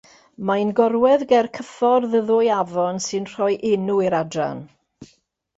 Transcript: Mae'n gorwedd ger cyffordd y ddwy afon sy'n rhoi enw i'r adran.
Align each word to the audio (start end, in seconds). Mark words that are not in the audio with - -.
Mae'n 0.49 0.71
gorwedd 0.79 1.25
ger 1.33 1.49
cyffordd 1.57 2.17
y 2.21 2.23
ddwy 2.31 2.49
afon 2.57 2.99
sy'n 3.09 3.29
rhoi 3.35 3.53
enw 3.75 4.03
i'r 4.09 4.21
adran. 4.25 4.69